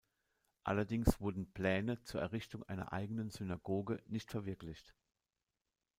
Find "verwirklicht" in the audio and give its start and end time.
4.31-4.95